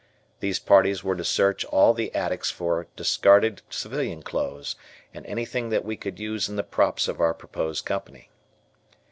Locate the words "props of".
6.63-7.21